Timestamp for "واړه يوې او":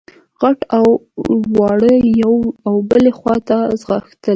1.57-2.75